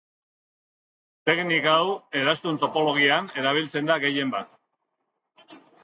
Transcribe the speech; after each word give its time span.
Teknika 1.31 1.75
hau 1.81 1.91
eraztun 2.23 2.59
topologian 2.65 3.31
erabiltzen 3.43 3.95
da 3.95 4.03
gehien 4.09 4.37
bat. 4.39 4.61